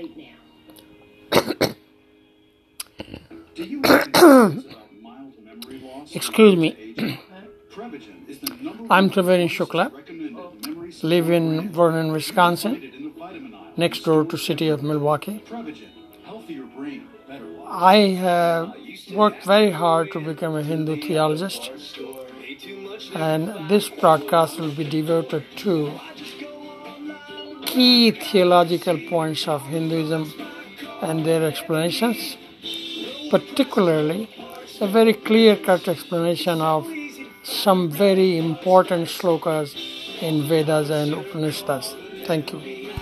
[0.00, 0.34] right now.
[3.54, 6.14] Do you have any questions about mild memory loss?
[6.14, 6.70] Excuse me.
[7.70, 10.52] Prevagen is the number I'm one Shukla, recommended oh.
[11.02, 13.72] live in Vernon, Wisconsin, cited in the vitamin aisle.
[13.76, 15.42] next door to city of Milwaukee.
[15.46, 15.88] Prevagen,
[16.24, 17.68] healthier brain, better life.
[17.68, 17.96] I
[18.26, 18.74] have
[19.14, 21.70] worked very hard to become a Hindu theologist,
[23.14, 25.92] and this broadcast will be devoted to
[27.70, 30.32] key theological points of Hinduism
[31.02, 32.36] and their explanations,
[33.30, 34.28] particularly
[34.80, 36.88] a very clear cut explanation of
[37.44, 39.76] some very important slokas
[40.20, 41.94] in Vedas and Upanishads.
[42.26, 42.89] Thank you.